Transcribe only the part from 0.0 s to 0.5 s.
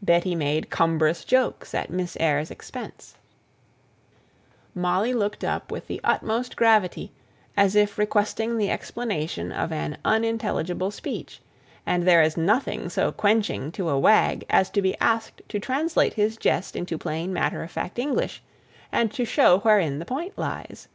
Betty